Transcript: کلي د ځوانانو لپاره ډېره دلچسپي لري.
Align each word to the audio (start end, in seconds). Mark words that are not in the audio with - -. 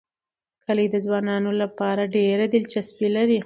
کلي 0.65 0.85
د 0.93 0.95
ځوانانو 1.05 1.51
لپاره 1.61 2.03
ډېره 2.15 2.45
دلچسپي 2.55 3.07
لري. 3.15 3.39